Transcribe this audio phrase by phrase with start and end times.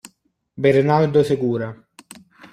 [0.63, 1.69] Bernardo Segura